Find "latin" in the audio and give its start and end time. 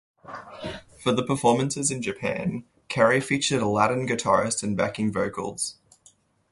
3.67-4.07